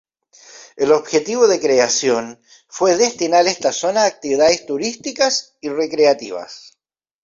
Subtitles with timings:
[0.77, 6.79] El objetivo de creación fue destinar esta zona a actividades turísticas y recreativas.